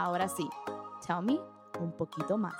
[0.00, 0.48] Ahora sí,
[1.06, 1.38] tell me
[1.78, 2.54] un poquito más.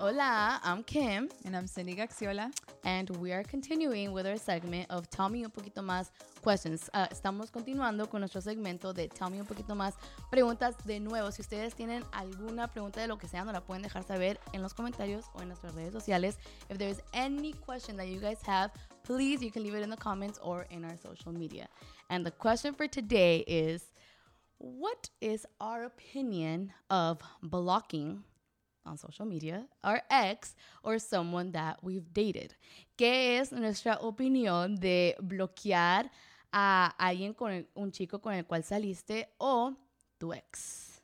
[0.00, 1.28] Hola, I'm Kim.
[1.44, 2.50] And I'm Cindy Gaxiola.
[2.82, 6.10] And we are continuing with our segment of Tell Me Un Poquito Más
[6.42, 6.90] Questions.
[6.92, 9.94] Uh, estamos continuando con nuestro segmento de Tell Me Un Poquito Más
[10.28, 10.74] Preguntas.
[10.84, 14.02] De nuevo, si ustedes tienen alguna pregunta de lo que sea, nos la pueden dejar
[14.02, 16.36] saber en los comentarios o en nuestras redes sociales.
[16.68, 18.72] If there is any question that you guys have,
[19.04, 21.68] please, you can leave it in the comments or in our social media.
[22.10, 23.92] And the question for today is,
[24.58, 28.24] what is our opinion of blocking
[28.88, 32.54] on social media, our ex, or someone that we've dated.
[32.96, 36.10] ¿Qué es nuestra opinión de bloquear
[36.52, 39.74] a alguien con el, un chico con el cual saliste o
[40.18, 40.97] tu ex?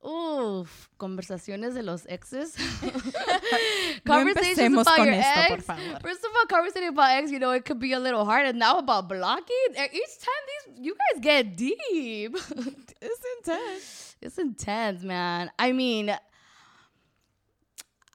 [0.00, 2.54] Uf, conversaciones de los exes.
[4.06, 5.66] conversations no about your esto, ex.
[6.00, 8.46] First of all, conversating about ex, you know, it could be a little hard.
[8.46, 12.34] And now about blocking, each time these, you guys get deep.
[13.02, 14.16] it's intense.
[14.22, 15.50] It's intense, man.
[15.58, 16.16] I mean,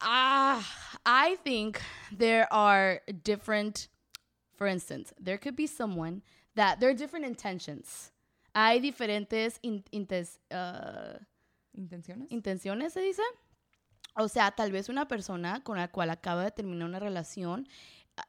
[0.01, 0.63] ah, uh,
[1.05, 1.81] I think
[2.11, 3.89] there are different,
[4.55, 6.21] for instance, there could be someone
[6.55, 8.11] that there are different intentions.
[8.55, 11.17] Hay diferentes in, intes, uh,
[11.73, 12.31] intenciones.
[12.31, 13.21] Intenciones se dice.
[14.15, 17.67] O sea, tal vez una persona con la cual acaba de terminar una relación,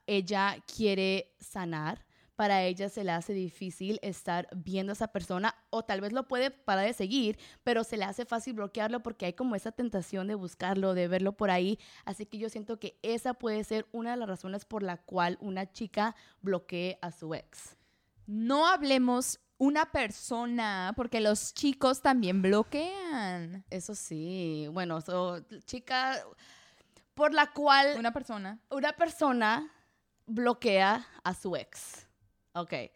[0.07, 5.85] ella quiere sanar, para ella se le hace difícil estar viendo a esa persona o
[5.85, 9.33] tal vez lo puede parar de seguir, pero se le hace fácil bloquearlo porque hay
[9.35, 11.79] como esa tentación de buscarlo, de verlo por ahí.
[12.05, 15.39] Así que yo siento que esa puede ser una de las razones por la cual
[15.41, 17.77] una chica bloquee a su ex.
[18.27, 23.65] No hablemos una persona, porque los chicos también bloquean.
[23.71, 25.01] Eso sí, bueno,
[25.65, 26.23] chica
[27.15, 27.97] por la cual...
[27.99, 28.59] Una persona.
[28.71, 29.71] Una persona
[30.27, 32.07] bloquea a su ex.
[32.55, 32.91] Okay.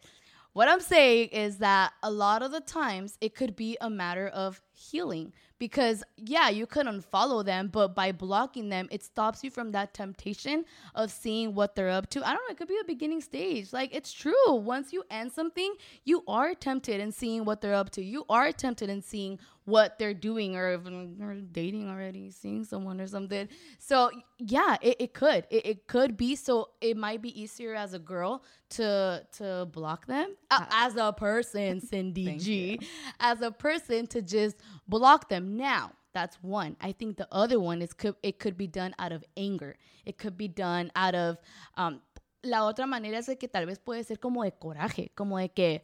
[0.53, 4.27] What I'm saying is that a lot of the times it could be a matter
[4.27, 9.51] of healing because, yeah, you could unfollow them, but by blocking them, it stops you
[9.51, 10.63] from that temptation
[10.95, 12.25] of seeing what they're up to.
[12.25, 13.73] I don't know, it could be a beginning stage.
[13.73, 14.53] Like, it's true.
[14.53, 15.73] Once you end something,
[16.05, 18.01] you are tempted in seeing what they're up to.
[18.01, 19.37] You are tempted in seeing
[19.69, 20.81] what they're doing or,
[21.21, 23.47] or dating already, seeing someone or something.
[23.77, 25.45] So yeah, it, it could.
[25.49, 26.35] It, it could be.
[26.35, 30.35] So it might be easier as a girl to to block them.
[30.51, 32.71] Uh, as a person, Cindy G.
[32.71, 32.87] You.
[33.19, 35.55] As a person to just block them.
[35.55, 36.75] Now, that's one.
[36.81, 39.75] I think the other one is could it could be done out of anger.
[40.05, 41.37] It could be done out of
[41.77, 42.01] um,
[42.43, 45.83] la otra manera es que tal vez puede ser como de coraje, como de que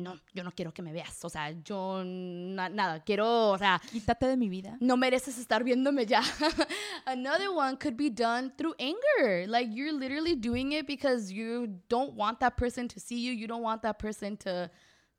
[0.00, 1.24] no, yo no quiero que me veas.
[1.24, 4.76] O sea, yo na nada, quiero, o sea, quítate de mi vida.
[4.80, 6.22] No mereces estar viéndome ya.
[7.06, 9.46] Another one could be done through anger.
[9.46, 13.32] Like you're literally doing it because you don't want that person to see you.
[13.32, 14.70] You don't want that person to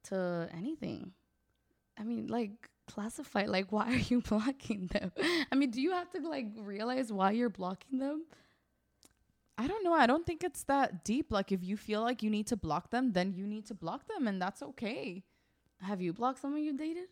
[0.05, 1.11] to anything.
[1.97, 2.51] I mean, like
[2.87, 5.11] classify like why are you blocking them?
[5.51, 8.23] I mean, do you have to like realize why you're blocking them?
[9.61, 9.93] I don't know.
[9.93, 11.31] I don't think it's that deep.
[11.31, 14.07] Like if you feel like you need to block them, then you need to block
[14.07, 15.23] them and that's okay.
[15.81, 17.09] Have you blocked someone you dated?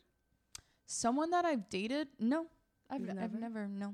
[0.86, 2.08] Someone that I've dated?
[2.20, 2.48] No.
[2.90, 3.22] I've never?
[3.22, 3.94] I've never no.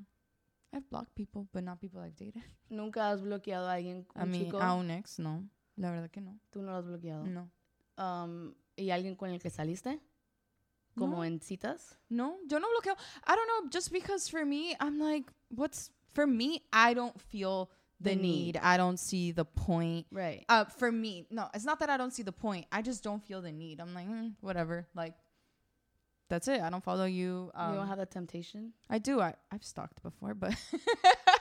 [0.74, 2.44] I've blocked people, but not people I've dated.
[2.70, 4.06] ¿Nunca has bloqueado a alguien?
[4.16, 5.44] A mí, a un ex, no.
[5.78, 6.40] La verdad que no.
[6.52, 7.26] ¿Tú no lo has bloqueado?
[7.26, 7.50] No.
[7.98, 10.00] Um, ¿Y alguien con el que saliste?
[10.98, 11.24] ¿Como no.
[11.26, 11.98] en citas?
[12.10, 12.96] No, yo no bloqueo.
[13.26, 17.70] I don't know, just because for me, I'm like, what's, for me, I don't feel
[18.00, 18.22] the, the need.
[18.22, 18.58] need.
[18.58, 20.06] I don't see the point.
[20.12, 20.46] Right.
[20.50, 22.66] Uh, for me, no, it's not that I don't see the point.
[22.72, 23.80] I just don't feel the need.
[23.80, 24.88] I'm like, mm, whatever.
[24.96, 25.14] Like,
[26.30, 26.62] that's it.
[26.62, 27.52] I don't follow you.
[27.54, 28.74] Um, you don't have that temptation.
[28.90, 29.22] I do.
[29.22, 30.56] I I've stalked before, but.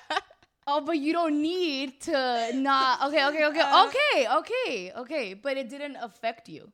[0.67, 3.03] oh, but you don't need to not.
[3.09, 5.35] Okay, okay, okay, uh, okay, okay, okay.
[5.35, 6.71] But it didn't affect you.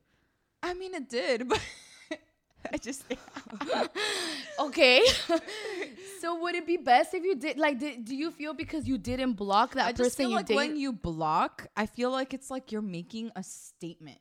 [0.62, 1.60] I mean, it did, but.
[2.72, 3.04] I just
[4.58, 5.02] okay.
[6.20, 8.98] So would it be best if you did like did, do you feel because you
[8.98, 10.56] didn't block that I person just feel you like date?
[10.56, 14.18] when you block, I feel like it's like you're making a statement.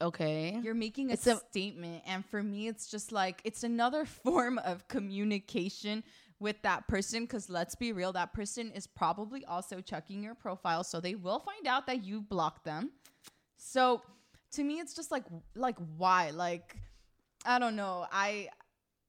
[0.00, 0.58] Okay.
[0.62, 4.86] You're making a, a statement and for me it's just like it's another form of
[4.88, 6.02] communication
[6.38, 10.82] with that person cuz let's be real that person is probably also checking your profile
[10.82, 12.90] so they will find out that you blocked them.
[13.56, 14.02] So
[14.52, 15.24] to me it's just like
[15.54, 16.30] like why?
[16.30, 16.76] Like
[17.44, 18.06] I don't know.
[18.10, 18.48] I,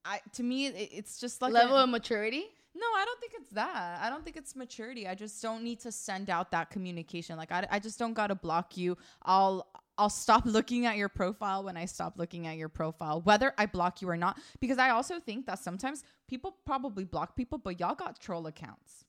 [0.04, 2.44] I to me, it, it's just like level a, of maturity.
[2.76, 4.00] No, I don't think it's that.
[4.02, 5.06] I don't think it's maturity.
[5.06, 7.36] I just don't need to send out that communication.
[7.36, 8.96] Like I, I just don't gotta block you.
[9.22, 9.66] I'll
[9.96, 13.66] I'll stop looking at your profile when I stop looking at your profile, whether I
[13.66, 14.38] block you or not.
[14.60, 19.04] Because I also think that sometimes people probably block people, but y'all got troll accounts.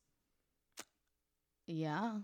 [1.67, 2.19] Yeah.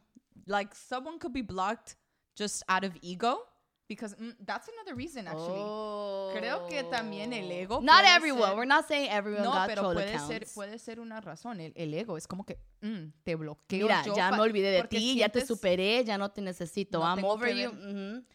[0.48, 1.96] Like someone could be blocked
[2.36, 3.40] just out of ego
[3.96, 5.60] because mm, that's another reason actually.
[5.62, 6.32] Oh.
[6.34, 7.82] Creo que también el ego.
[7.82, 8.48] Not everyone.
[8.50, 10.28] ser- We're not saying everyone no, got pero troll puede accounts.
[10.28, 11.60] ser, puede ser una razón.
[11.60, 13.88] El, el ego es como que mm, te bloqueo.
[13.88, 17.00] Mira, yo ya me olvidé de ti, ya te superé, ya no te necesito.
[17.00, 17.70] No I'm over you.
[17.70, 18.26] Ujú.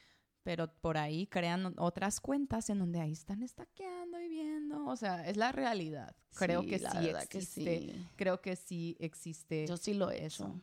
[0.42, 4.86] Pero por ahí crean otras cuentas en donde ahí están estaqueando y viendo.
[4.86, 6.14] O sea, es la realidad.
[6.36, 6.98] Creo Sí, que la sí
[7.28, 7.78] que existe.
[7.80, 8.06] sí.
[8.14, 9.66] Creo que sí existe.
[9.66, 10.60] Yo sí lo he hecho.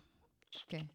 [0.69, 0.87] ¿Qué?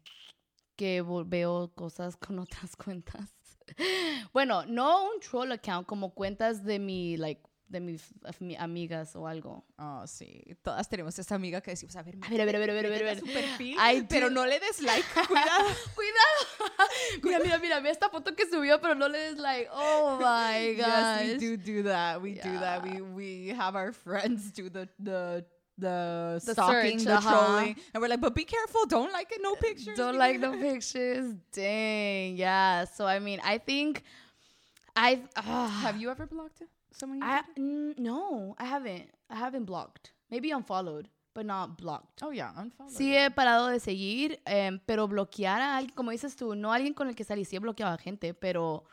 [0.75, 3.29] Que veo cosas con otras cuentas.
[4.33, 9.27] bueno, no un troll account, como cuentas de mi, like, de mis mi amigas o
[9.27, 9.63] algo.
[9.77, 10.43] Oh, sí.
[10.63, 12.73] Todas tenemos esa amiga que decimos, a ver, A ver, a ver, a ver, a
[12.73, 13.17] ver, a ver, a métete ver.
[13.17, 15.05] a su perfil, I pero no le des like.
[15.27, 15.69] Cuidado.
[15.95, 16.39] Cuidado.
[17.21, 19.69] mira, mira, mira, ve esta foto que subió, pero no le des like.
[19.71, 21.21] Oh my gosh.
[21.21, 22.19] Yes, we do do that.
[22.21, 22.83] We do that.
[22.83, 25.45] We we have our friends do the the
[25.79, 27.29] the, The stalking, search, the uh-huh.
[27.29, 29.97] trolling, and we're like, but be careful, don't like it, no pictures.
[29.97, 31.35] Don't like the careful." pictures.
[31.51, 32.37] Dang.
[32.37, 32.85] Yeah.
[32.85, 34.03] So I mean, I think
[34.95, 37.23] I uh, Have you ever blocked someone?
[37.23, 39.09] I mm, no, I haven't.
[39.29, 40.11] I haven't blocked.
[40.29, 42.21] Maybe unfollowed, but not blocked.
[42.23, 42.89] oh yeah, unfollow.
[42.89, 46.93] Sí he parado de seguir, em, pero bloquear a alguien, como dices tú, no alguien
[46.93, 48.83] con el que salí, sí he bloqueado a gente, pero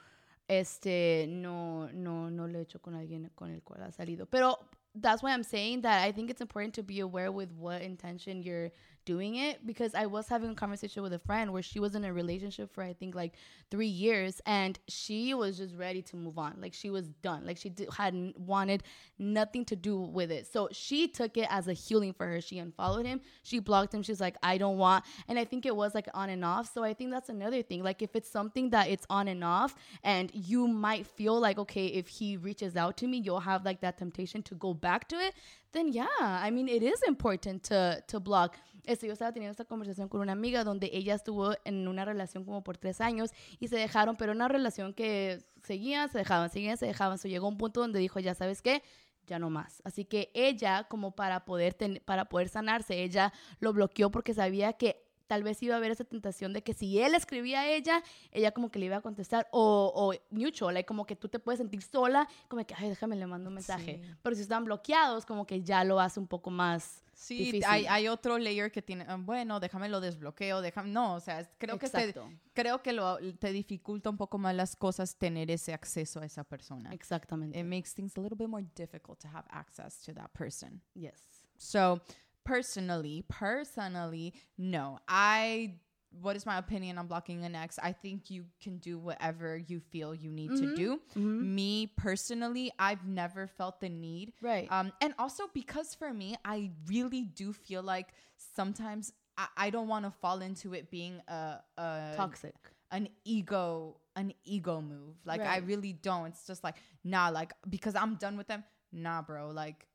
[0.48, 4.26] este no no no lo he hecho con alguien con el cual ha salido.
[4.26, 4.58] Pero
[5.00, 8.42] that's why I'm saying that I think it's important to be aware with what intention
[8.42, 8.70] you're
[9.06, 12.04] doing it because I was having a conversation with a friend where she was in
[12.04, 13.32] a relationship for I think like
[13.70, 16.56] 3 years and she was just ready to move on.
[16.60, 17.46] Like she was done.
[17.46, 18.82] Like she hadn't wanted
[19.18, 20.46] nothing to do with it.
[20.46, 22.42] So she took it as a healing for her.
[22.42, 23.22] She unfollowed him.
[23.42, 24.02] She blocked him.
[24.02, 25.04] She's like, I don't want.
[25.28, 26.70] And I think it was like on and off.
[26.74, 27.82] So I think that's another thing.
[27.82, 31.86] Like if it's something that it's on and off, and you might feel like, okay,
[31.86, 35.16] if he reaches out to me, you'll have like that temptation to go back to
[35.16, 35.34] it.
[35.72, 38.56] Then yeah, I mean, it is important to to block.
[38.86, 42.44] Este, yo estaba teniendo esta conversación con una amiga donde ella estuvo en una relación
[42.44, 46.76] como por tres años y se dejaron, pero una relación que seguían, se dejaban, seguían,
[46.76, 47.18] se dejaban.
[47.18, 48.82] So llegó un punto donde dijo, ya sabes qué,
[49.26, 49.82] ya no más.
[49.84, 55.05] Así que ella, como para poder, para poder sanarse, ella lo bloqueó porque sabía que
[55.26, 58.02] tal vez iba a haber esa tentación de que si él escribía a ella,
[58.32, 61.38] ella como que le iba a contestar o, o mutual, like como que tú te
[61.38, 64.00] puedes sentir sola, como que, ay, déjame le mando un mensaje.
[64.02, 64.14] Sí.
[64.22, 67.64] Pero si están bloqueados, como que ya lo hace un poco más Sí, difícil.
[67.66, 71.48] hay, hay otro layer que tiene, ah, bueno, déjame lo desbloqueo, déjame, no, o sea,
[71.56, 72.30] creo que te, Exacto.
[72.52, 76.44] creo que lo, te dificulta un poco más las cosas tener ese acceso a esa
[76.44, 76.92] persona.
[76.92, 77.58] Exactamente.
[77.58, 80.82] It makes things a little bit more difficult to have access to that person.
[80.94, 81.22] yes.
[81.58, 82.02] So,
[82.46, 84.98] personally, personally, no.
[85.08, 85.74] I
[86.22, 87.78] what is my opinion on blocking an ex?
[87.82, 91.00] I think you can do whatever you feel you need to do.
[91.14, 94.32] Me personally, I've never felt the need.
[94.40, 94.66] Right.
[94.70, 98.08] Um, and also because for me, I really do feel like
[98.54, 102.54] sometimes I, I don't want to fall into it being a, a Toxic.
[102.90, 105.16] an ego an ego move.
[105.26, 106.28] Like I really don't.
[106.28, 108.64] It's just like nah, like because I'm done with them.
[108.92, 109.50] Nah, bro.
[109.50, 109.86] Like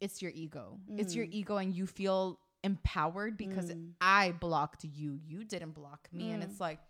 [0.00, 0.78] it's your ego.
[0.96, 3.92] It's your ego, and you feel empowered because Mm.
[4.00, 5.18] I blocked you.
[5.26, 6.46] You didn't block me, and Mm.
[6.46, 6.80] it's like.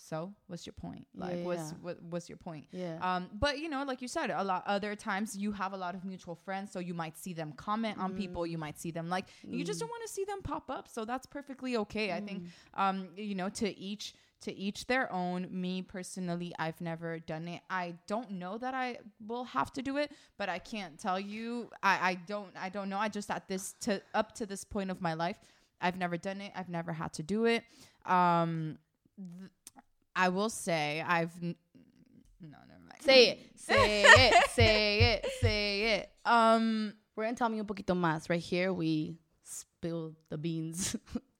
[0.00, 1.08] So what's your point?
[1.12, 1.78] Yeah, Like, what's yeah.
[1.82, 2.66] what, what's your point?
[2.70, 2.98] Yeah.
[3.02, 5.96] Um, but you know, like you said, a lot other times you have a lot
[5.96, 8.50] of mutual friends, so you might see them comment on people, Mm.
[8.50, 10.86] you might see them like, you just don't want to see them pop up.
[10.86, 12.12] So that's perfectly okay.
[12.12, 12.48] I think, Mm.
[12.74, 15.48] um, you know, to each to each their own.
[15.50, 17.60] Me personally, I've never done it.
[17.68, 21.70] I don't know that I will have to do it, but I can't tell you.
[21.82, 22.98] I I don't I don't know.
[22.98, 25.38] I just at this to up to this point of my life,
[25.80, 26.52] I've never done it.
[26.54, 27.64] I've never had to do it.
[28.06, 28.78] Um,
[29.16, 29.50] th-
[30.14, 31.32] I will say I've.
[31.42, 31.56] N-
[32.40, 33.02] no, never mind.
[33.02, 33.38] Say it.
[33.56, 34.50] Say it.
[34.50, 35.26] Say it.
[35.40, 36.10] Say it.
[36.24, 38.30] Um, We're gonna tell me un poquito más.
[38.30, 39.18] Right here, we
[39.48, 40.96] spill the beans.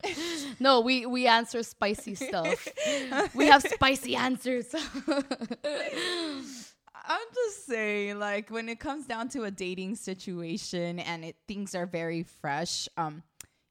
[0.60, 2.68] no, we we answer spicy stuff.
[3.34, 4.74] we have spicy answers.
[7.10, 11.74] I'm just saying, like, when it comes down to a dating situation and it things
[11.74, 13.22] are very fresh, um,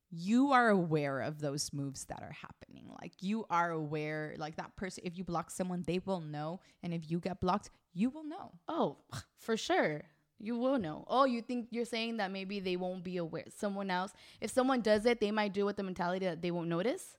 [0.10, 2.90] you are aware of those moves that are happening.
[3.00, 5.04] Like, you are aware, like that person.
[5.06, 8.54] If you block someone, they will know, and if you get blocked, you will know.
[8.68, 8.98] oh,
[9.38, 10.04] for sure.
[10.40, 11.04] You will know.
[11.08, 13.46] Oh, you think you're saying that maybe they won't be aware.
[13.56, 16.52] Someone else, if someone does it, they might do it with the mentality that they
[16.52, 17.16] won't notice.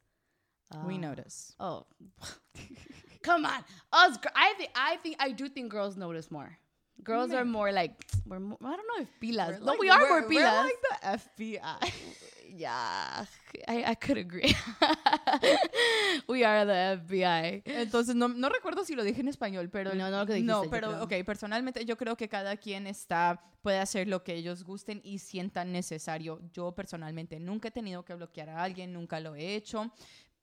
[0.87, 0.99] we Ah.
[0.99, 1.55] notice.
[1.59, 1.87] Oh,
[3.23, 4.19] come on, us.
[4.37, 6.59] I think I think I do think girls notice more.
[7.05, 7.95] Girls are more like
[8.27, 8.41] we're.
[8.41, 9.61] More, I don't know if pilas.
[9.61, 10.65] no, Like, we are we're- more we're pilas.
[10.65, 11.93] like the FBI.
[12.57, 13.25] yeah,
[13.69, 14.55] I, I could agree.
[16.29, 17.63] we are the FBI.
[17.65, 19.95] Entonces, no, no recuerdo si lo dije en español, pero...
[19.95, 23.41] No, no lo que dijiste, No, pero, ok, personalmente yo creo que cada quien está,
[23.63, 26.41] puede hacer lo que ellos gusten y sientan necesario.
[26.53, 29.93] Yo personalmente nunca he tenido que bloquear a alguien, nunca lo he hecho,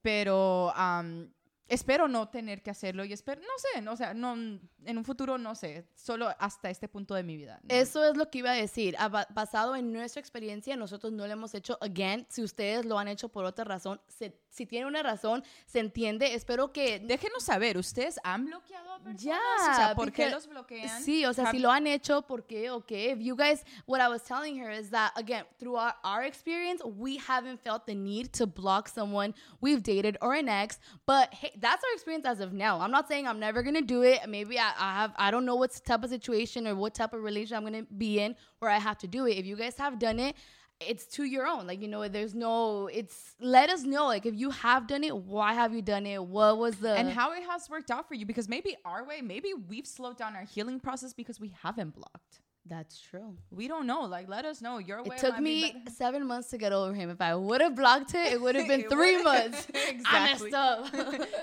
[0.02, 0.72] pero...
[0.74, 1.30] am,
[1.68, 5.36] espero no tener que hacerlo y espero, no sé, o sea, no, en un futuro
[5.38, 7.58] no sé, solo hasta este punto de mi vida.
[7.62, 7.74] ¿no?
[7.74, 8.96] Eso es lo que iba a decir.
[9.10, 11.76] Ba- Basado en nuestra experiencia, nosotros no lo hemos hecho.
[11.80, 15.80] Again, si ustedes lo han hecho por otra razón, se- si tiene una razón, se
[15.80, 16.34] entiende.
[16.34, 19.22] Espero que Déjenos saber, ¿ustedes han bloqueado a personas?
[19.22, 19.38] Ya,
[19.72, 21.02] o sea, ¿por qué los bloquean?
[21.02, 22.70] Sí, o sea, si lo han hecho, ¿por qué?
[22.70, 23.10] Okay.
[23.12, 26.82] If you guys, what I was telling her is that, again, through our, our experience,
[26.84, 30.78] we haven't felt the need to block someone we've dated or an ex.
[31.06, 32.80] But hey, that's our experience as of now.
[32.80, 34.20] I'm not saying I'm never going to do it.
[34.28, 37.22] Maybe I, I have, I don't know what type of situation or what type of
[37.22, 39.36] relationship I'm going to be in where I have to do it.
[39.38, 40.36] If you guys have done it,
[40.80, 41.66] it's to your own.
[41.66, 44.06] Like, you know, there's no, it's, let us know.
[44.06, 46.22] Like, if you have done it, why have you done it?
[46.22, 46.92] What was the.
[46.92, 50.18] and how it has worked out for you because maybe our way, maybe we've slowed
[50.18, 52.40] down our healing process because we haven't blocked.
[52.68, 53.36] That's true.
[53.50, 54.02] We don't know.
[54.02, 55.14] Like, let us know your way.
[55.16, 57.10] It took might be me seven months to get over him.
[57.10, 59.68] If I would have blocked it, it would have been three months.
[59.72, 60.02] Exactly.
[60.06, 60.94] I messed up.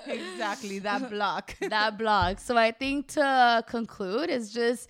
[0.08, 1.56] exactly that block.
[1.62, 2.40] that block.
[2.40, 4.90] So I think to conclude is just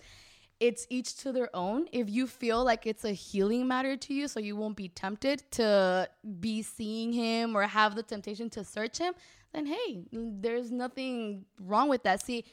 [0.60, 1.86] it's each to their own.
[1.92, 5.42] If you feel like it's a healing matter to you, so you won't be tempted
[5.52, 6.08] to
[6.40, 9.14] be seeing him or have the temptation to search him,
[9.52, 12.24] then hey, there's nothing wrong with that.
[12.24, 12.44] See,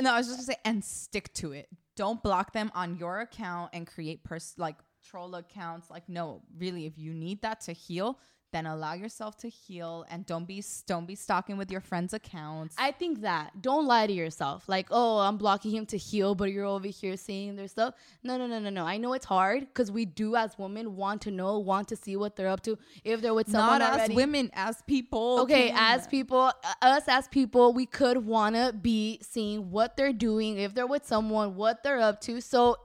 [0.00, 1.68] No, I was just gonna say, and stick to it.
[2.02, 4.74] Don't block them on your account and create pers- like
[5.08, 5.88] troll accounts.
[5.88, 8.18] Like, no, really, if you need that to heal,
[8.52, 12.76] then allow yourself to heal and don't be don't be stalking with your friends' accounts.
[12.78, 14.68] I think that don't lie to yourself.
[14.68, 17.94] Like, oh, I'm blocking him to heal, but you're over here seeing their stuff.
[18.22, 18.84] No, no, no, no, no.
[18.84, 22.16] I know it's hard because we do as women want to know, want to see
[22.16, 22.78] what they're up to.
[23.04, 25.40] If they're with someone Not as women, as people.
[25.40, 30.58] Okay, as people, uh, us as people, we could wanna be seeing what they're doing,
[30.58, 32.40] if they're with someone, what they're up to.
[32.40, 32.76] So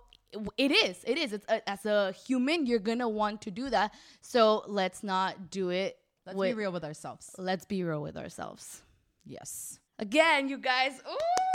[0.58, 1.34] it is, it is.
[1.34, 3.94] It's a, as a human, you're gonna want to do that.
[4.22, 5.98] So let's not do it.
[6.26, 7.32] let's with, be real with ourselves.
[7.38, 8.84] Let's be real with ourselves.
[9.26, 9.80] Yes.
[10.00, 11.02] Again, you guys.
[11.10, 11.47] Ooh, we were like,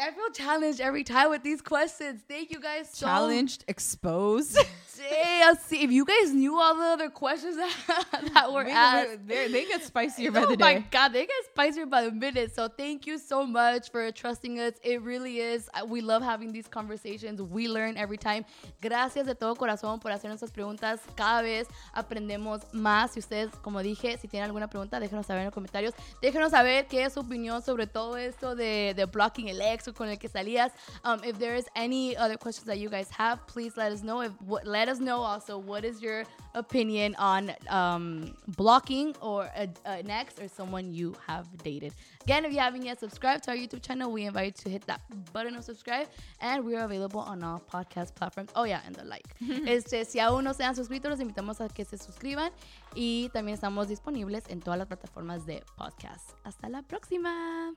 [0.00, 2.22] I feel challenged every time with these questions.
[2.28, 4.58] Thank you guys so Challenged, exposed.
[4.96, 9.18] Damn, see if you guys knew all the other questions that, that were We- asked.
[9.28, 12.54] we- they get spicier by oh the my god, they get spicier by the minute.
[12.54, 14.74] So thank you so much for trusting us.
[14.82, 15.68] It really is.
[15.88, 17.42] We love having these conversations.
[17.42, 18.44] We learn every time.
[18.80, 21.00] Gracias de todo corazón por hacer nuestras preguntas.
[21.16, 23.12] Cada vez aprendemos más.
[23.12, 25.92] Si ustedes, como dije, si tienen alguna pregunta, déjenos saber en los comentarios.
[26.22, 29.92] Déjenos saber qué es su opinión sobre todo esto de, de blocking el ex o
[29.92, 30.70] con el que salías.
[31.04, 34.20] Um, if there is any other questions that you guys have, please let us know.
[34.22, 34.32] If
[34.64, 36.24] let us know also what is your
[36.54, 41.92] opinion on um, blocking or a, an ex or someone you have dated.
[42.22, 44.86] Again, if you haven't yet subscribed to our YouTube channel, we invite you to hit
[44.86, 45.00] that
[45.32, 46.08] button of subscribe,
[46.40, 48.50] and we are available on all podcast platforms.
[48.54, 49.26] Oh yeah, and the like.
[49.66, 52.50] este, si aún no se han suscrito, los invitamos a que se suscriban
[52.94, 56.30] y también estamos disponibles en todas las plataformas de podcast.
[56.44, 57.74] Hasta la próxima.